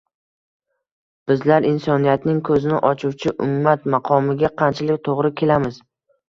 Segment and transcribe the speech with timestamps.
[1.31, 5.79] bizlar “insoniyatning ko‘zini ochuvchi ummat” maqomiga qanchalik to‘g‘ri kelamiz